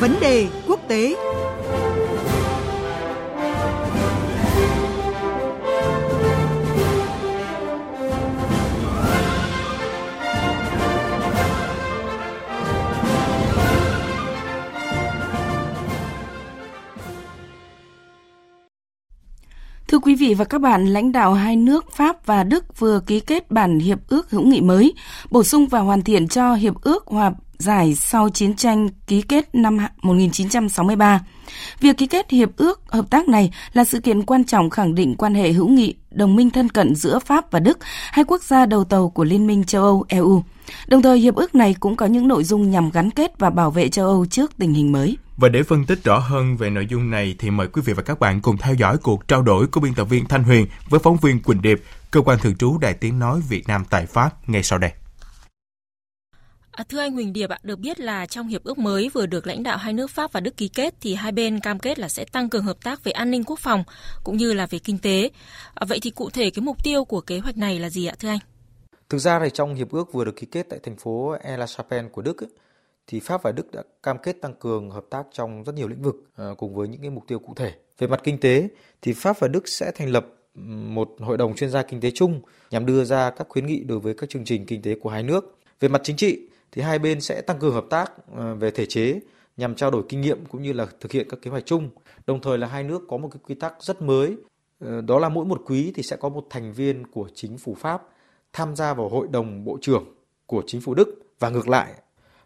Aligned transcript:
Vấn 0.00 0.20
đề 0.20 0.48
quốc 0.68 0.80
tế. 0.88 1.16
Thưa 19.88 19.98
quý 19.98 20.14
vị 20.14 20.34
và 20.34 20.44
các 20.44 20.60
bạn, 20.60 20.86
lãnh 20.86 21.12
đạo 21.12 21.34
hai 21.34 21.56
nước 21.56 21.92
Pháp 21.92 22.26
và 22.26 22.44
Đức 22.44 22.78
vừa 22.78 23.00
ký 23.06 23.20
kết 23.20 23.50
bản 23.50 23.78
hiệp 23.78 23.98
ước 24.08 24.30
hữu 24.30 24.42
nghị 24.42 24.60
mới, 24.60 24.94
bổ 25.30 25.44
sung 25.44 25.66
và 25.66 25.80
hoàn 25.80 26.02
thiện 26.02 26.28
cho 26.28 26.54
hiệp 26.54 26.82
ước 26.82 27.06
hòa 27.06 27.32
giải 27.60 27.94
sau 27.94 28.28
chiến 28.28 28.56
tranh 28.56 28.88
ký 29.06 29.22
kết 29.22 29.54
năm 29.54 29.78
1963. 30.02 31.20
Việc 31.80 31.96
ký 31.96 32.06
kết 32.06 32.30
hiệp 32.30 32.56
ước 32.56 32.82
hợp 32.88 33.10
tác 33.10 33.28
này 33.28 33.52
là 33.72 33.84
sự 33.84 34.00
kiện 34.00 34.22
quan 34.22 34.44
trọng 34.44 34.70
khẳng 34.70 34.94
định 34.94 35.14
quan 35.18 35.34
hệ 35.34 35.52
hữu 35.52 35.68
nghị, 35.68 35.94
đồng 36.10 36.36
minh 36.36 36.50
thân 36.50 36.68
cận 36.68 36.94
giữa 36.94 37.18
Pháp 37.18 37.50
và 37.50 37.60
Đức, 37.60 37.78
hai 38.10 38.24
quốc 38.24 38.42
gia 38.42 38.66
đầu 38.66 38.84
tàu 38.84 39.08
của 39.08 39.24
Liên 39.24 39.46
minh 39.46 39.64
châu 39.64 39.82
Âu 39.82 40.04
EU. 40.08 40.42
Đồng 40.86 41.02
thời, 41.02 41.18
hiệp 41.18 41.34
ước 41.34 41.54
này 41.54 41.74
cũng 41.80 41.96
có 41.96 42.06
những 42.06 42.28
nội 42.28 42.44
dung 42.44 42.70
nhằm 42.70 42.90
gắn 42.90 43.10
kết 43.10 43.38
và 43.38 43.50
bảo 43.50 43.70
vệ 43.70 43.88
châu 43.88 44.06
Âu 44.06 44.26
trước 44.26 44.52
tình 44.58 44.74
hình 44.74 44.92
mới. 44.92 45.16
Và 45.36 45.48
để 45.48 45.62
phân 45.62 45.86
tích 45.86 46.04
rõ 46.04 46.18
hơn 46.18 46.56
về 46.56 46.70
nội 46.70 46.86
dung 46.90 47.10
này 47.10 47.34
thì 47.38 47.50
mời 47.50 47.66
quý 47.66 47.82
vị 47.84 47.92
và 47.92 48.02
các 48.02 48.20
bạn 48.20 48.40
cùng 48.40 48.56
theo 48.56 48.74
dõi 48.74 48.96
cuộc 48.98 49.28
trao 49.28 49.42
đổi 49.42 49.66
của 49.66 49.80
biên 49.80 49.94
tập 49.94 50.04
viên 50.04 50.24
Thanh 50.26 50.44
Huyền 50.44 50.66
với 50.88 51.00
phóng 51.00 51.16
viên 51.16 51.42
Quỳnh 51.42 51.62
Điệp, 51.62 51.82
cơ 52.10 52.20
quan 52.20 52.38
thường 52.38 52.56
trú 52.56 52.78
Đài 52.78 52.94
Tiếng 52.94 53.18
Nói 53.18 53.40
Việt 53.48 53.68
Nam 53.68 53.84
tại 53.90 54.06
Pháp 54.06 54.48
ngay 54.48 54.62
sau 54.62 54.78
đây. 54.78 54.90
À, 56.70 56.84
thưa 56.88 56.98
anh 56.98 57.12
Huỳnh 57.12 57.32
Điệp 57.32 57.50
ạ, 57.50 57.58
được 57.62 57.78
biết 57.78 58.00
là 58.00 58.26
trong 58.26 58.48
hiệp 58.48 58.64
ước 58.64 58.78
mới 58.78 59.08
vừa 59.08 59.26
được 59.26 59.46
lãnh 59.46 59.62
đạo 59.62 59.76
hai 59.76 59.92
nước 59.92 60.10
Pháp 60.10 60.32
và 60.32 60.40
Đức 60.40 60.56
ký 60.56 60.68
kết 60.68 60.94
thì 61.00 61.14
hai 61.14 61.32
bên 61.32 61.60
cam 61.60 61.78
kết 61.78 61.98
là 61.98 62.08
sẽ 62.08 62.24
tăng 62.24 62.48
cường 62.48 62.64
hợp 62.64 62.76
tác 62.84 63.04
về 63.04 63.12
an 63.12 63.30
ninh 63.30 63.44
quốc 63.44 63.58
phòng 63.58 63.84
cũng 64.24 64.36
như 64.36 64.52
là 64.52 64.66
về 64.66 64.78
kinh 64.78 64.98
tế. 64.98 65.30
À, 65.74 65.86
vậy 65.88 65.98
thì 66.02 66.10
cụ 66.10 66.30
thể 66.30 66.50
cái 66.50 66.62
mục 66.62 66.84
tiêu 66.84 67.04
của 67.04 67.20
kế 67.20 67.38
hoạch 67.38 67.56
này 67.56 67.78
là 67.78 67.90
gì 67.90 68.06
ạ 68.06 68.14
thưa 68.18 68.28
anh? 68.28 68.38
Thực 69.08 69.18
ra 69.18 69.40
thì 69.40 69.50
trong 69.54 69.74
hiệp 69.74 69.90
ước 69.90 70.12
vừa 70.12 70.24
được 70.24 70.36
ký 70.36 70.46
kết 70.46 70.66
tại 70.70 70.78
thành 70.82 70.96
phố 70.96 71.36
El-La-Chapelle 71.42 72.08
của 72.08 72.22
Đức 72.22 72.42
ấy, 72.42 72.50
thì 73.06 73.20
Pháp 73.20 73.42
và 73.42 73.52
Đức 73.52 73.72
đã 73.72 73.82
cam 74.02 74.18
kết 74.18 74.36
tăng 74.40 74.54
cường 74.54 74.90
hợp 74.90 75.04
tác 75.10 75.22
trong 75.32 75.64
rất 75.64 75.74
nhiều 75.74 75.88
lĩnh 75.88 76.02
vực 76.02 76.16
à, 76.36 76.44
cùng 76.58 76.74
với 76.74 76.88
những 76.88 77.00
cái 77.00 77.10
mục 77.10 77.24
tiêu 77.26 77.38
cụ 77.38 77.54
thể. 77.56 77.72
Về 77.98 78.06
mặt 78.06 78.20
kinh 78.24 78.40
tế 78.40 78.68
thì 79.02 79.12
Pháp 79.12 79.40
và 79.40 79.48
Đức 79.48 79.68
sẽ 79.68 79.92
thành 79.94 80.10
lập 80.10 80.26
một 80.64 81.08
hội 81.18 81.36
đồng 81.36 81.56
chuyên 81.56 81.70
gia 81.70 81.82
kinh 81.82 82.00
tế 82.00 82.10
chung 82.14 82.40
nhằm 82.70 82.86
đưa 82.86 83.04
ra 83.04 83.30
các 83.30 83.46
khuyến 83.48 83.66
nghị 83.66 83.80
đối 83.80 83.98
với 83.98 84.14
các 84.14 84.30
chương 84.30 84.44
trình 84.44 84.66
kinh 84.66 84.82
tế 84.82 84.94
của 84.94 85.10
hai 85.10 85.22
nước. 85.22 85.56
Về 85.80 85.88
mặt 85.88 86.00
chính 86.04 86.16
trị 86.16 86.48
thì 86.72 86.82
hai 86.82 86.98
bên 86.98 87.20
sẽ 87.20 87.40
tăng 87.40 87.58
cường 87.58 87.74
hợp 87.74 87.84
tác 87.90 88.12
ờ, 88.36 88.54
về 88.54 88.70
thể 88.70 88.86
chế 88.86 89.20
nhằm 89.56 89.74
trao 89.74 89.90
đổi 89.90 90.02
kinh 90.08 90.20
nghiệm 90.20 90.46
cũng 90.46 90.62
như 90.62 90.72
là 90.72 90.86
thực 91.00 91.12
hiện 91.12 91.26
các 91.30 91.42
kế 91.42 91.50
hoạch 91.50 91.66
chung. 91.66 91.90
Đồng 92.26 92.40
thời 92.40 92.58
là 92.58 92.66
hai 92.66 92.84
nước 92.84 93.02
có 93.08 93.16
một 93.16 93.28
cái 93.32 93.40
quy 93.46 93.54
tắc 93.54 93.74
rất 93.80 94.02
mới, 94.02 94.36
ờ, 94.80 95.00
đó 95.00 95.18
là 95.18 95.28
mỗi 95.28 95.44
một 95.44 95.62
quý 95.66 95.92
thì 95.94 96.02
sẽ 96.02 96.16
có 96.16 96.28
một 96.28 96.46
thành 96.50 96.72
viên 96.72 97.06
của 97.06 97.28
chính 97.34 97.58
phủ 97.58 97.74
Pháp 97.74 98.02
tham 98.52 98.76
gia 98.76 98.94
vào 98.94 99.08
hội 99.08 99.28
đồng 99.30 99.64
bộ 99.64 99.78
trưởng 99.80 100.04
của 100.46 100.62
chính 100.66 100.80
phủ 100.80 100.94
Đức 100.94 101.22
và 101.38 101.50
ngược 101.50 101.68
lại 101.68 101.92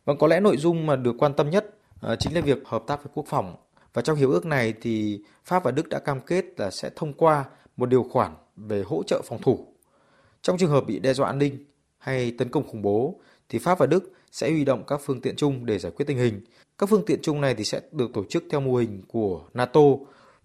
Và 0.04 0.14
có 0.14 0.26
lẽ 0.26 0.40
nội 0.40 0.56
dung 0.56 0.86
mà 0.86 0.96
được 0.96 1.14
quan 1.18 1.34
tâm 1.34 1.50
nhất 1.50 1.74
ờ, 2.00 2.16
chính 2.16 2.34
là 2.34 2.40
việc 2.40 2.58
hợp 2.64 2.84
tác 2.86 3.04
về 3.04 3.10
quốc 3.14 3.26
phòng. 3.28 3.56
Và 3.94 4.02
trong 4.02 4.16
hiệp 4.16 4.28
ước 4.28 4.46
này 4.46 4.74
thì 4.80 5.20
Pháp 5.44 5.64
và 5.64 5.70
Đức 5.70 5.88
đã 5.88 5.98
cam 5.98 6.20
kết 6.20 6.44
là 6.56 6.70
sẽ 6.70 6.90
thông 6.96 7.12
qua 7.12 7.44
một 7.76 7.86
điều 7.86 8.02
khoản 8.02 8.34
về 8.56 8.82
hỗ 8.86 9.02
trợ 9.02 9.22
phòng 9.24 9.42
thủ. 9.42 9.66
Trong 10.42 10.58
trường 10.58 10.70
hợp 10.70 10.84
bị 10.86 10.98
đe 10.98 11.14
dọa 11.14 11.26
an 11.26 11.38
ninh 11.38 11.64
hay 11.98 12.30
tấn 12.38 12.48
công 12.48 12.68
khủng 12.68 12.82
bố 12.82 13.20
thì 13.48 13.58
Pháp 13.58 13.78
và 13.78 13.86
Đức 13.86 14.12
sẽ 14.30 14.50
huy 14.50 14.64
động 14.64 14.84
các 14.86 15.00
phương 15.04 15.20
tiện 15.20 15.36
chung 15.36 15.66
để 15.66 15.78
giải 15.78 15.92
quyết 15.96 16.04
tình 16.06 16.18
hình. 16.18 16.40
Các 16.78 16.88
phương 16.88 17.04
tiện 17.06 17.18
chung 17.22 17.40
này 17.40 17.54
thì 17.54 17.64
sẽ 17.64 17.80
được 17.92 18.10
tổ 18.14 18.24
chức 18.24 18.44
theo 18.50 18.60
mô 18.60 18.76
hình 18.76 19.02
của 19.08 19.42
NATO. 19.54 19.80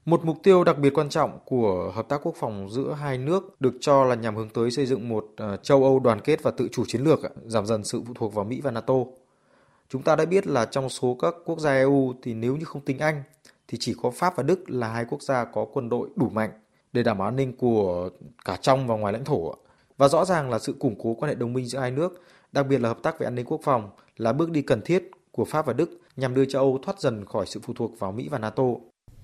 Một 0.06 0.26
mục 0.26 0.38
tiêu 0.44 0.64
đặc 0.64 0.78
biệt 0.78 0.94
quan 0.94 1.10
trọng 1.10 1.40
của 1.46 1.92
hợp 1.96 2.10
tác 2.10 2.22
quốc 2.24 2.36
phòng 2.36 2.70
giữa 2.72 2.94
hai 2.94 3.18
nước 3.18 3.62
được 3.62 3.74
cho 3.82 4.04
là 4.04 4.16
nhằm 4.16 4.36
hướng 4.36 4.50
tới 4.50 4.72
xây 4.72 4.86
dựng 4.86 5.10
một 5.10 5.28
ờ, 5.38 5.58
châu 5.58 5.84
Âu 5.84 6.00
đoàn 6.00 6.20
kết 6.20 6.44
và 6.44 6.52
tự 6.52 6.68
chủ 6.72 6.86
chiến 6.88 7.02
lược, 7.02 7.20
giảm 7.46 7.66
dần 7.66 7.84
sự 7.84 8.02
phụ 8.08 8.14
thuộc 8.16 8.34
vào 8.34 8.46
Mỹ 8.46 8.62
và 8.62 8.72
NATO. 8.72 8.94
Chúng 9.90 10.02
ta 10.02 10.16
đã 10.16 10.26
biết 10.26 10.48
là 10.48 10.66
trong 10.66 10.90
số 10.90 11.18
các 11.20 11.36
quốc 11.46 11.60
gia 11.60 11.74
EU 11.74 12.14
thì 12.22 12.34
nếu 12.34 12.56
như 12.56 12.66
không 12.66 12.82
tính 12.82 13.00
Anh 13.00 13.24
thì 13.68 13.78
chỉ 13.82 13.96
có 14.02 14.12
Pháp 14.12 14.36
và 14.36 14.44
Đức 14.44 14.70
là 14.70 14.88
hai 14.88 15.06
quốc 15.10 15.22
gia 15.22 15.46
có 15.46 15.66
quân 15.74 15.90
đội 15.90 16.10
đủ 16.16 16.30
mạnh 16.30 16.52
để 16.94 17.04
đảm 17.04 17.18
bảo 17.18 17.28
an 17.28 17.36
ninh 17.36 17.58
của 17.58 18.10
cả 18.46 18.58
trong 18.62 18.88
và 18.88 18.96
ngoài 18.96 19.14
lãnh 19.14 19.26
thổ. 19.26 19.54
Và 19.98 20.08
rõ 20.08 20.26
ràng 20.26 20.50
là 20.50 20.60
sự 20.60 20.74
củng 20.80 20.96
cố 21.04 21.14
quan 21.14 21.30
hệ 21.30 21.36
đồng 21.36 21.54
minh 21.54 21.66
giữa 21.66 21.80
hai 21.80 21.92
nước, 21.92 22.22
đặc 22.52 22.68
biệt 22.68 22.82
là 22.82 22.90
hợp 22.90 23.04
tác 23.04 23.20
về 23.20 23.28
an 23.28 23.36
ninh 23.36 23.46
quốc 23.46 23.62
phòng 23.64 23.90
là 24.18 24.34
bước 24.34 24.52
đi 24.52 24.62
cần 24.62 24.82
thiết 24.82 25.12
của 25.32 25.46
Pháp 25.46 25.66
và 25.66 25.74
Đức 25.74 26.00
nhằm 26.16 26.34
đưa 26.34 26.46
châu 26.46 26.62
Âu 26.62 26.80
thoát 26.84 27.00
dần 27.00 27.26
khỏi 27.26 27.46
sự 27.46 27.60
phụ 27.64 27.74
thuộc 27.78 28.00
vào 28.00 28.12
Mỹ 28.12 28.28
và 28.32 28.38
NATO. 28.38 28.64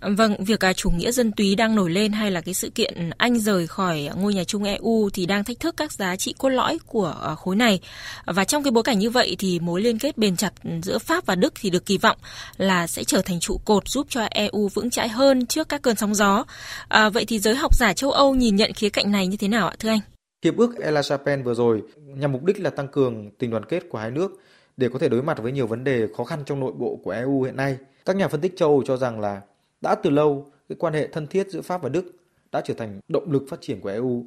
Vâng, 0.02 0.44
việc 0.44 0.66
à, 0.66 0.74
chủ 0.74 0.90
nghĩa 0.90 1.12
dân 1.12 1.31
túy 1.31 1.56
đang 1.56 1.75
nổi 1.75 1.90
lên 1.90 2.12
hay 2.12 2.31
là 2.31 2.41
cái 2.41 2.53
sự 2.53 2.69
kiện 2.69 3.09
Anh 3.18 3.40
rời 3.40 3.68
khỏi 3.68 4.09
ngôi 4.16 4.34
nhà 4.34 4.44
chung 4.44 4.63
EU 4.63 5.09
thì 5.13 5.25
đang 5.25 5.44
thách 5.44 5.59
thức 5.59 5.78
các 5.78 5.91
giá 5.91 6.16
trị 6.16 6.34
cốt 6.38 6.50
lõi 6.50 6.78
của 6.86 7.16
à, 7.24 7.36
khối 7.36 7.56
này. 7.56 7.80
Và 8.25 8.44
trong 8.44 8.63
cái 8.63 8.72
bối 8.72 8.84
cảnh 8.84 9.00
như 9.00 9.09
vậy 9.09 9.36
thì 9.40 9.59
mối 9.59 9.81
liên 9.81 10.00
kết 10.00 10.18
bền 10.18 10.36
chặt 10.36 10.53
giữa 10.84 10.97
Pháp 10.97 11.25
và 11.25 11.36
Đức 11.36 11.53
thì 11.62 11.69
được 11.69 11.86
kỳ 11.86 11.97
vọng 11.97 12.18
là 12.57 12.88
sẽ 12.88 13.03
trở 13.03 13.22
thành 13.22 13.40
trụ 13.40 13.59
cột 13.66 13.90
giúp 13.90 14.07
cho 14.09 14.22
EU 14.31 14.68
vững 14.68 14.90
chãi 14.90 15.09
hơn 15.09 15.46
trước 15.46 15.69
các 15.69 15.81
cơn 15.81 15.96
sóng 15.96 16.16
gió. 16.16 16.46
À, 16.88 17.09
vậy 17.09 17.25
thì 17.25 17.40
giới 17.40 17.56
học 17.56 17.75
giả 17.75 17.94
châu 17.94 18.12
Âu 18.12 18.36
nhìn 18.36 18.56
nhận 18.56 18.74
khía 18.74 18.90
cạnh 18.90 19.12
này 19.12 19.28
như 19.28 19.38
thế 19.38 19.47
nào 19.47 19.68
ạ 19.68 19.75
thưa 19.80 19.90
anh? 19.90 20.00
Hiệp 20.45 20.57
ước 20.57 20.78
El 20.79 21.41
vừa 21.44 21.53
rồi 21.53 21.83
nhằm 21.95 22.31
mục 22.31 22.44
đích 22.44 22.59
là 22.59 22.69
tăng 22.69 22.88
cường 22.88 23.31
tình 23.38 23.51
đoàn 23.51 23.66
kết 23.66 23.89
của 23.89 23.97
hai 23.97 24.11
nước 24.11 24.41
để 24.78 24.89
có 24.89 25.00
thể 25.00 25.09
đối 25.09 25.23
mặt 25.23 25.38
với 25.41 25.51
nhiều 25.51 25.67
vấn 25.67 25.83
đề 25.83 26.07
khó 26.17 26.23
khăn 26.23 26.39
trong 26.45 26.59
nội 26.59 26.73
bộ 26.78 27.00
của 27.03 27.11
EU 27.11 27.44
hiện 27.44 27.56
nay. 27.56 27.78
Các 28.06 28.16
nhà 28.16 28.28
phân 28.28 28.41
tích 28.41 28.57
châu 28.57 28.69
Âu 28.69 28.83
cho 28.83 28.97
rằng 28.97 29.19
là 29.19 29.41
đã 29.81 29.95
từ 29.95 30.09
lâu, 30.09 30.45
cái 30.69 30.75
quan 30.79 30.94
hệ 30.94 31.07
thân 31.07 31.28
thiết 31.28 31.47
giữa 31.50 31.61
Pháp 31.61 31.83
và 31.83 31.89
Đức 31.89 32.11
đã 32.51 32.61
trở 32.61 32.73
thành 32.73 33.00
động 33.07 33.31
lực 33.31 33.44
phát 33.50 33.61
triển 33.61 33.81
của 33.81 33.89
EU. 33.89 34.25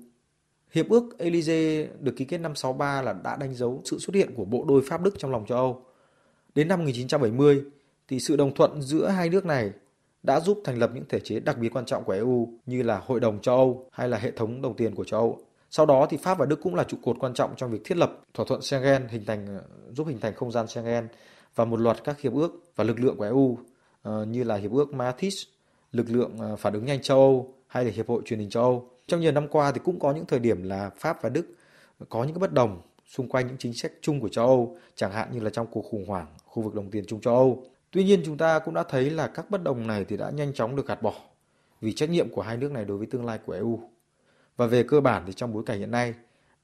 Hiệp 0.73 0.89
ước 0.89 1.19
Elysee 1.19 1.89
được 2.01 2.13
ký 2.17 2.25
kết 2.25 2.39
năm 2.39 2.55
63 2.55 3.03
là 3.03 3.13
đã 3.25 3.37
đánh 3.37 3.55
dấu 3.55 3.83
sự 3.85 3.99
xuất 3.99 4.15
hiện 4.15 4.35
của 4.35 4.45
bộ 4.45 4.65
đôi 4.69 4.83
Pháp 4.89 5.03
Đức 5.03 5.15
trong 5.19 5.31
lòng 5.31 5.47
châu 5.47 5.59
Âu. 5.59 5.83
Đến 6.55 6.69
năm 6.69 6.79
1970 6.79 7.63
thì 8.09 8.21
sự 8.21 8.37
đồng 8.37 8.55
thuận 8.55 8.83
giữa 8.83 9.09
hai 9.09 9.29
nước 9.29 9.47
này 9.47 9.73
đã 10.23 10.41
giúp 10.41 10.61
thành 10.65 10.79
lập 10.79 10.91
những 10.95 11.05
thể 11.09 11.21
chế 11.21 11.41
đặc 11.41 11.59
biệt 11.59 11.69
quan 11.69 11.85
trọng 11.85 12.05
của 12.05 12.13
EU 12.13 12.49
như 12.67 12.83
là 12.83 13.03
Hội 13.07 13.21
đồng 13.21 13.41
châu 13.41 13.57
Âu 13.57 13.89
hay 13.93 14.09
là 14.09 14.19
hệ 14.19 14.31
thống 14.31 14.63
đồng 14.63 14.77
tiền 14.77 14.95
của 14.95 15.05
châu 15.05 15.21
Âu. 15.21 15.48
Sau 15.71 15.87
đó 15.87 16.07
thì 16.11 16.17
Pháp 16.17 16.39
và 16.39 16.47
Đức 16.47 16.61
cũng 16.63 16.75
là 16.75 16.85
trụ 16.85 16.97
cột 17.03 17.17
quan 17.21 17.35
trọng 17.35 17.55
trong 17.57 17.71
việc 17.71 17.81
thiết 17.85 17.97
lập 17.97 18.13
thỏa 18.35 18.47
thuận 18.49 18.63
Schengen 18.63 19.09
hình 19.09 19.25
thành 19.25 19.47
ờ, 19.47 19.63
giúp 19.93 20.07
hình 20.07 20.21
thành 20.21 20.35
không 20.35 20.53
gian 20.53 20.67
Schengen 20.67 21.09
và 21.55 21.65
một 21.65 21.81
loạt 21.81 22.05
các 22.05 22.21
hiệp 22.21 22.35
ước 22.35 22.63
và 22.77 22.85
lực 22.85 23.01
lượng 23.01 23.17
của 23.17 23.25
EU 23.25 23.59
ờ, 24.03 24.25
như 24.25 24.45
là 24.45 24.57
hiệp 24.57 24.73
ước 24.73 24.95
Maastricht, 24.95 25.49
lực 25.93 26.07
lượng 26.11 26.39
ờ, 26.39 26.57
phản 26.57 26.73
ứng 26.73 26.85
nhanh 26.85 27.03
châu 27.03 27.19
Âu 27.19 27.55
hay 27.67 27.85
là 27.85 27.91
hiệp 27.91 28.09
hội 28.09 28.23
truyền 28.25 28.39
hình 28.39 28.51
châu 28.51 28.63
Âu. 28.63 28.91
Trong 29.07 29.21
nhiều 29.21 29.33
năm 29.33 29.49
qua 29.49 29.73
thì 29.73 29.81
cũng 29.85 30.01
có 30.01 30.13
những 30.13 30.27
thời 30.27 30.39
điểm 30.39 30.63
là 30.63 30.91
Pháp 30.97 31.23
và 31.23 31.29
Đức 31.29 31.47
có 32.09 32.25
những 32.25 32.41
bất 32.41 32.53
đồng 32.53 32.81
xung 33.07 33.29
quanh 33.29 33.47
những 33.47 33.57
chính 33.59 33.75
sách 33.75 33.93
chung 34.01 34.21
của 34.21 34.29
châu 34.29 34.47
Âu, 34.47 34.77
chẳng 34.95 35.13
hạn 35.13 35.29
như 35.33 35.41
là 35.41 35.51
trong 35.51 35.67
cuộc 35.71 35.83
khủng 35.83 36.07
hoảng 36.07 36.27
khu 36.45 36.63
vực 36.63 36.75
đồng 36.75 36.91
tiền 36.91 37.05
chung 37.07 37.21
châu 37.21 37.35
Âu. 37.35 37.65
Tuy 37.91 38.05
nhiên 38.05 38.23
chúng 38.25 38.39
ta 38.39 38.59
cũng 38.59 38.75
đã 38.75 38.83
thấy 38.83 39.11
là 39.11 39.27
các 39.27 39.51
bất 39.51 39.63
đồng 39.63 39.87
này 39.87 40.05
thì 40.05 40.17
đã 40.17 40.31
nhanh 40.31 40.53
chóng 40.53 40.77
được 40.77 40.87
gạt 40.87 41.03
bỏ 41.03 41.15
vì 41.81 41.93
trách 41.93 42.11
nhiệm 42.11 42.29
của 42.29 42.43
hai 42.43 42.57
nước 42.57 42.73
này 42.73 42.85
đối 42.85 42.99
với 42.99 43.07
tương 43.07 43.25
lai 43.25 43.39
của 43.47 43.53
EU. 43.53 43.81
Và 44.59 44.67
về 44.67 44.83
cơ 44.83 45.01
bản 45.01 45.23
thì 45.27 45.33
trong 45.33 45.53
bối 45.53 45.63
cảnh 45.67 45.79
hiện 45.79 45.91
nay, 45.91 46.15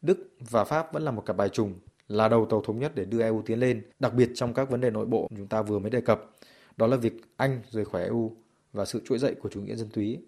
Đức 0.03 0.29
và 0.51 0.65
Pháp 0.65 0.93
vẫn 0.93 1.03
là 1.03 1.11
một 1.11 1.27
cặp 1.27 1.37
bài 1.37 1.49
trùng 1.49 1.75
là 2.09 2.29
đầu 2.29 2.47
tàu 2.51 2.61
thống 2.61 2.79
nhất 2.79 2.93
để 2.95 3.05
đưa 3.05 3.23
EU 3.23 3.43
tiến 3.47 3.61
lên, 3.61 3.83
đặc 3.99 4.15
biệt 4.15 4.31
trong 4.35 4.55
các 4.55 4.71
vấn 4.71 4.81
đề 4.81 4.91
nội 4.91 5.07
bộ 5.07 5.29
chúng 5.37 5.47
ta 5.47 5.63
vừa 5.63 5.79
mới 5.79 5.91
đề 5.91 6.01
cập 6.01 6.31
đó 6.77 6.87
là 6.87 6.97
việc 6.97 7.13
Anh 7.37 7.61
rời 7.71 7.85
khỏi 7.85 8.03
EU 8.03 8.37
và 8.73 8.85
sự 8.85 9.03
trỗi 9.05 9.19
dậy 9.19 9.35
của 9.35 9.49
chủ 9.49 9.61
nghĩa 9.61 9.75
dân 9.75 9.89
túy. 9.89 10.19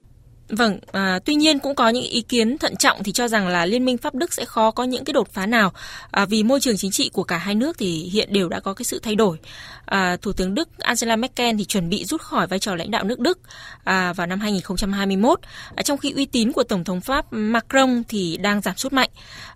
Vâng, 0.48 0.78
à, 0.92 1.18
tuy 1.24 1.34
nhiên 1.34 1.58
cũng 1.58 1.74
có 1.74 1.88
những 1.88 2.04
ý 2.04 2.22
kiến 2.22 2.58
thận 2.58 2.76
trọng 2.76 3.02
thì 3.02 3.12
cho 3.12 3.28
rằng 3.28 3.48
là 3.48 3.66
Liên 3.66 3.84
minh 3.84 3.98
Pháp 3.98 4.14
Đức 4.14 4.32
sẽ 4.32 4.44
khó 4.44 4.70
có 4.70 4.84
những 4.84 5.04
cái 5.04 5.12
đột 5.12 5.28
phá 5.32 5.46
nào 5.46 5.72
à, 6.10 6.26
vì 6.26 6.42
môi 6.42 6.60
trường 6.60 6.76
chính 6.76 6.90
trị 6.90 7.10
của 7.12 7.24
cả 7.24 7.36
hai 7.36 7.54
nước 7.54 7.78
thì 7.78 8.10
hiện 8.12 8.32
đều 8.32 8.48
đã 8.48 8.60
có 8.60 8.74
cái 8.74 8.84
sự 8.84 8.98
thay 9.02 9.14
đổi. 9.14 9.38
À, 9.84 10.16
Thủ 10.22 10.32
tướng 10.32 10.54
Đức 10.54 10.78
Angela 10.78 11.16
Merkel 11.16 11.56
thì 11.58 11.64
chuẩn 11.64 11.88
bị 11.88 12.04
rút 12.04 12.20
khỏi 12.20 12.46
vai 12.46 12.58
trò 12.58 12.74
lãnh 12.74 12.90
đạo 12.90 13.04
nước 13.04 13.20
Đức 13.20 13.38
à, 13.84 14.12
vào 14.12 14.26
năm 14.26 14.40
2021, 14.40 15.40
à, 15.74 15.82
trong 15.82 15.98
khi 15.98 16.12
uy 16.12 16.26
tín 16.26 16.52
của 16.52 16.62
Tổng 16.62 16.84
thống 16.84 17.00
Pháp 17.00 17.26
Macron 17.30 18.02
thì 18.08 18.36
đang 18.36 18.60
giảm 18.60 18.76
sút 18.76 18.92
mạnh. 18.92 19.10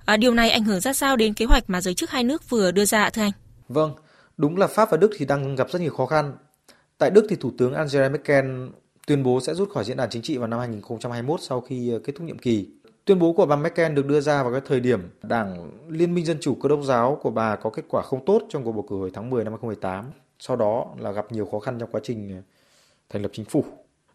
À, 0.04 0.16
điều 0.16 0.34
này 0.34 0.50
ảnh 0.50 0.64
hưởng 0.64 0.80
ra 0.80 0.92
sao 0.92 1.16
đến 1.16 1.34
kế 1.34 1.44
hoạch 1.44 1.70
mà 1.70 1.80
giới 1.80 1.94
chức 1.94 2.10
hai 2.10 2.24
nước 2.24 2.50
vừa 2.50 2.70
đưa 2.70 2.84
ra 2.84 3.10
thưa 3.10 3.22
anh? 3.22 3.32
Vâng, 3.68 3.92
đúng 4.36 4.56
là 4.56 4.66
Pháp 4.66 4.90
và 4.90 4.96
Đức 4.96 5.10
thì 5.18 5.24
đang 5.24 5.54
gặp 5.56 5.70
rất 5.70 5.82
nhiều 5.82 5.92
khó 5.92 6.06
khăn 6.06 6.32
Tại 7.00 7.10
Đức 7.10 7.26
thì 7.28 7.36
Thủ 7.36 7.52
tướng 7.58 7.74
Angela 7.74 8.08
Merkel 8.08 8.44
tuyên 9.06 9.22
bố 9.22 9.40
sẽ 9.40 9.54
rút 9.54 9.70
khỏi 9.70 9.84
diễn 9.84 9.96
đàn 9.96 10.10
chính 10.10 10.22
trị 10.22 10.36
vào 10.36 10.48
năm 10.48 10.58
2021 10.58 11.40
sau 11.40 11.60
khi 11.60 11.90
ờ, 11.90 11.98
kết 11.98 12.12
thúc 12.16 12.26
nhiệm 12.26 12.38
kỳ. 12.38 12.68
Tuyên 13.04 13.18
bố 13.18 13.32
của 13.32 13.46
bà 13.46 13.56
Merkel 13.56 13.94
được 13.94 14.06
đưa 14.06 14.20
ra 14.20 14.42
vào 14.42 14.52
cái 14.52 14.60
thời 14.66 14.80
điểm 14.80 15.00
Đảng 15.22 15.70
Liên 15.88 16.14
minh 16.14 16.24
Dân 16.24 16.38
chủ 16.40 16.54
Cơ 16.54 16.68
đốc 16.68 16.84
giáo 16.84 17.18
của 17.22 17.30
bà 17.30 17.56
có 17.56 17.70
kết 17.70 17.84
quả 17.88 18.02
không 18.02 18.24
tốt 18.24 18.42
trong 18.48 18.64
cuộc 18.64 18.72
bầu 18.72 18.86
cử 18.90 18.96
hồi 18.96 19.10
tháng 19.14 19.30
10 19.30 19.44
năm 19.44 19.52
2018. 19.52 20.04
Sau 20.38 20.56
đó 20.56 20.86
là 20.98 21.12
gặp 21.12 21.32
nhiều 21.32 21.46
khó 21.46 21.58
khăn 21.58 21.78
trong 21.78 21.90
quá 21.92 22.00
trình 22.04 22.30
ờ, 22.36 22.42
thành 23.08 23.22
lập 23.22 23.30
chính 23.34 23.44
phủ. 23.44 23.64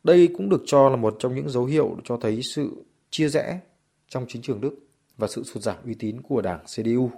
Đây 0.04 0.30
cũng 0.38 0.50
được 0.50 0.64
cho 0.66 0.90
là 0.90 0.96
một 0.96 1.16
trong 1.20 1.36
những 1.36 1.50
dấu 1.50 1.66
hiệu 1.66 1.98
cho 2.04 2.18
thấy 2.18 2.42
sự 2.42 2.84
chia 3.10 3.30
rẽ 3.30 3.60
trong 4.10 4.26
chính 4.28 4.42
trường 4.42 4.62
Đức 4.62 4.76
và 5.18 5.28
sự 5.28 5.44
sụt 5.44 5.64
giảm 5.64 5.76
uy 5.86 5.94
tín 5.94 6.22
của 6.22 6.42
đảng 6.42 6.60
CDU. 6.66 7.10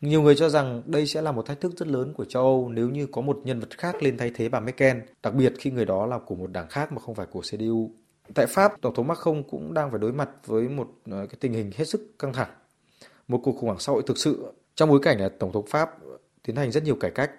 Nhiều 0.00 0.22
người 0.22 0.36
cho 0.36 0.48
rằng 0.48 0.82
đây 0.86 1.06
sẽ 1.06 1.22
là 1.22 1.32
một 1.32 1.46
thách 1.46 1.60
thức 1.60 1.72
rất 1.76 1.88
lớn 1.88 2.12
của 2.12 2.24
châu 2.24 2.42
Âu 2.42 2.68
nếu 2.68 2.88
như 2.88 3.06
có 3.06 3.20
một 3.20 3.40
nhân 3.44 3.60
vật 3.60 3.78
khác 3.78 4.02
lên 4.02 4.16
thay 4.18 4.30
thế 4.34 4.48
bà 4.48 4.60
Merkel, 4.60 4.98
đặc 5.22 5.34
biệt 5.34 5.52
khi 5.58 5.70
người 5.70 5.84
đó 5.84 6.06
là 6.06 6.18
của 6.18 6.34
một 6.34 6.50
đảng 6.52 6.68
khác 6.68 6.92
mà 6.92 7.00
không 7.00 7.14
phải 7.14 7.26
của 7.26 7.40
CDU. 7.40 7.90
Tại 8.34 8.46
Pháp, 8.46 8.72
Tổng 8.80 8.94
thống 8.94 9.06
Macron 9.06 9.42
cũng 9.50 9.74
đang 9.74 9.90
phải 9.90 9.98
đối 9.98 10.12
mặt 10.12 10.28
với 10.46 10.68
một 10.68 10.88
ờ, 11.10 11.26
cái 11.26 11.36
tình 11.40 11.52
hình 11.52 11.70
hết 11.76 11.84
sức 11.84 12.18
căng 12.18 12.32
thẳng. 12.32 12.50
Một 13.28 13.40
cuộc 13.44 13.52
khủng 13.52 13.66
hoảng 13.66 13.78
xã 13.78 13.92
hội 13.92 14.02
thực 14.06 14.18
sự 14.18 14.52
trong 14.74 14.88
bối 14.88 15.00
cảnh 15.02 15.20
là 15.20 15.28
Tổng 15.28 15.52
thống 15.52 15.66
Pháp 15.66 15.90
tiến 16.42 16.56
hành 16.56 16.72
rất 16.72 16.84
nhiều 16.84 16.96
cải 16.96 17.10
cách 17.10 17.30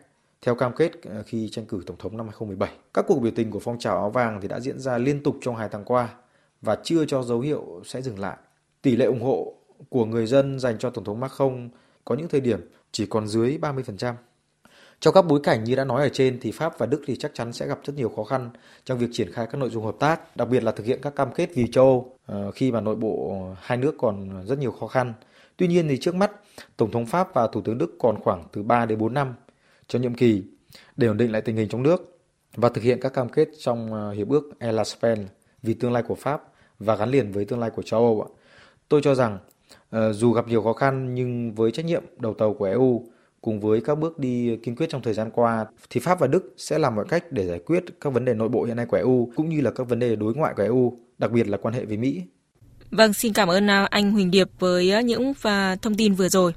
theo 0.42 0.56
cam 0.56 0.74
kết 0.76 0.92
ờ, 1.04 1.24
khi 1.26 1.50
tranh 1.50 1.66
cử 1.66 1.82
Tổng 1.86 1.98
thống 1.98 2.18
năm 2.18 2.26
2017. 2.26 2.70
Các 2.94 3.06
cuộc 3.08 3.20
biểu 3.20 3.32
tình 3.36 3.52
của 3.52 3.60
phong 3.60 3.80
trào 3.80 3.96
áo 3.96 4.10
vàng 4.10 4.42
thì 4.42 4.48
đã 4.48 4.60
diễn 4.60 4.80
ra 4.80 4.98
liên 4.98 5.24
tục 5.24 5.36
trong 5.42 5.56
hai 5.56 5.70
tháng 5.72 5.86
qua 5.86 6.10
và 6.62 6.78
chưa 6.84 7.06
cho 7.06 7.24
dấu 7.24 7.40
hiệu 7.40 7.82
sẽ 7.86 8.02
dừng 8.02 8.20
lại. 8.20 8.38
Tỷ 8.82 8.96
lệ 8.96 9.06
ủng 9.06 9.22
hộ 9.22 9.54
của 9.90 10.06
người 10.06 10.26
dân 10.26 10.60
dành 10.60 10.78
cho 10.78 10.90
Tổng 10.90 11.04
thống 11.04 11.20
Macron 11.20 11.70
có 12.10 12.16
những 12.16 12.28
thời 12.28 12.42
điểm 12.42 12.70
chỉ 12.92 13.06
còn 13.06 13.28
dưới 13.28 13.58
30%. 13.62 14.14
Trong 15.00 15.14
các 15.14 15.22
bối 15.22 15.40
cảnh 15.44 15.64
như 15.64 15.76
đã 15.76 15.84
nói 15.84 16.04
ở 16.04 16.10
trên 16.10 16.40
thì 16.42 16.52
Pháp 16.52 16.78
và 16.78 16.86
Đức 16.86 17.02
thì 17.06 17.16
chắc 17.16 17.32
chắn 17.34 17.54
sẽ 17.54 17.68
gặp 17.68 17.80
rất 17.84 17.94
nhiều 17.96 18.10
khó 18.16 18.24
khăn 18.24 18.50
trong 18.86 18.98
việc 18.98 19.08
triển 19.12 19.32
khai 19.32 19.48
các 19.52 19.58
nội 19.58 19.70
dung 19.70 19.86
hợp 19.86 19.96
tác, 20.00 20.38
đặc 20.38 20.50
biệt 20.50 20.64
là 20.64 20.72
thực 20.72 20.86
hiện 20.86 21.00
các 21.02 21.16
cam 21.16 21.34
kết 21.34 21.50
vì 21.56 21.68
châu 21.72 21.86
Âu 21.86 22.18
ờ, 22.26 22.52
khi 22.52 22.72
mà 22.72 22.82
nội 22.82 22.96
bộ 22.96 23.46
hai 23.62 23.78
nước 23.78 23.96
còn 23.98 24.46
rất 24.46 24.60
nhiều 24.60 24.72
khó 24.72 24.88
khăn. 24.88 25.14
Tuy 25.58 25.68
nhiên 25.68 25.88
thì 25.88 25.98
trước 25.98 26.16
mắt, 26.16 26.32
Tổng 26.78 26.92
thống 26.92 27.06
Pháp 27.06 27.34
và 27.34 27.48
Thủ 27.48 27.62
tướng 27.62 27.78
Đức 27.78 27.96
còn 28.00 28.22
khoảng 28.22 28.44
từ 28.52 28.64
3 28.64 28.86
đến 28.86 29.00
4 29.00 29.14
năm 29.14 29.34
cho 29.88 30.00
nhiệm 30.00 30.14
kỳ 30.14 30.44
để 30.98 31.08
ổn 31.08 31.18
định 31.18 31.32
lại 31.32 31.42
tình 31.42 31.56
hình 31.56 31.70
trong 31.70 31.84
nước 31.84 32.20
và 32.56 32.70
thực 32.70 32.84
hiện 32.84 33.00
các 33.02 33.14
cam 33.14 33.30
kết 33.30 33.48
trong 33.60 33.94
ờ, 33.94 34.12
hiệp 34.12 34.30
ước 34.30 34.52
Elaspen 34.60 35.28
vì 35.64 35.74
tương 35.74 35.92
lai 35.92 36.04
của 36.04 36.16
Pháp 36.16 36.44
và 36.80 36.96
gắn 36.96 37.10
liền 37.10 37.32
với 37.32 37.46
tương 37.46 37.60
lai 37.60 37.70
của 37.70 37.82
châu 37.82 38.00
Âu. 38.00 38.28
Tôi 38.90 39.02
cho 39.04 39.16
rằng 39.16 39.38
dù 40.12 40.32
gặp 40.32 40.48
nhiều 40.48 40.64
khó 40.64 40.74
khăn 40.74 41.16
nhưng 41.16 41.54
với 41.54 41.72
trách 41.72 41.86
nhiệm 41.86 42.04
đầu 42.18 42.34
tàu 42.34 42.54
của 42.54 42.66
EU 42.66 43.06
cùng 43.42 43.60
với 43.60 43.82
các 43.82 43.96
bước 43.96 44.20
đi 44.20 44.58
kiên 44.64 44.76
quyết 44.76 44.90
trong 44.90 45.02
thời 45.02 45.14
gian 45.14 45.32
qua 45.32 45.66
thì 45.90 46.00
Pháp 46.00 46.20
và 46.20 46.28
Đức 46.28 46.54
sẽ 46.58 46.80
làm 46.80 46.96
mọi 46.96 47.06
cách 47.10 47.32
để 47.32 47.48
giải 47.48 47.60
quyết 47.60 47.84
các 48.02 48.14
vấn 48.14 48.26
đề 48.26 48.34
nội 48.34 48.50
bộ 48.50 48.64
hiện 48.64 48.76
nay 48.76 48.86
của 48.86 48.98
EU 48.98 49.32
cũng 49.36 49.50
như 49.50 49.62
là 49.62 49.72
các 49.72 49.90
vấn 49.90 50.00
đề 50.00 50.16
đối 50.16 50.34
ngoại 50.34 50.54
của 50.58 50.64
EU, 50.64 51.00
đặc 51.18 51.32
biệt 51.32 51.48
là 51.48 51.58
quan 51.58 51.74
hệ 51.74 51.86
với 51.86 51.98
Mỹ. 51.98 52.24
Vâng, 52.92 53.14
xin 53.14 53.34
cảm 53.34 53.48
ơn 53.48 53.70
à, 53.70 53.88
anh 53.92 54.12
Huỳnh 54.12 54.32
Điệp 54.32 54.50
với 54.60 54.92
à, 54.92 55.02
những 55.02 55.34
và 55.42 55.76
thông 55.76 55.96
tin 55.96 56.14
vừa 56.14 56.30
rồi. 56.30 56.54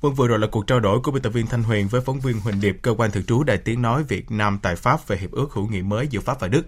Vâng, 0.00 0.14
vừa 0.14 0.28
rồi 0.28 0.38
là 0.38 0.46
cuộc 0.46 0.66
trao 0.66 0.80
đổi 0.80 1.00
của 1.00 1.10
biên 1.10 1.22
tập 1.22 1.30
viên 1.30 1.46
Thanh 1.46 1.62
Huyền 1.62 1.88
với 1.88 2.00
phóng 2.00 2.20
viên 2.20 2.40
Huỳnh 2.40 2.60
Điệp, 2.60 2.76
cơ 2.82 2.94
quan 2.98 3.10
thường 3.10 3.24
trú 3.24 3.42
Đại 3.42 3.58
Tiếng 3.58 3.82
Nói 3.82 4.04
Việt 4.08 4.30
Nam 4.30 4.58
tại 4.62 4.76
Pháp 4.76 5.08
về 5.08 5.16
Hiệp 5.16 5.32
ước 5.32 5.52
hữu 5.52 5.68
nghị 5.68 5.82
mới 5.82 6.06
giữa 6.10 6.20
Pháp 6.20 6.40
và 6.40 6.48
Đức. 6.48 6.62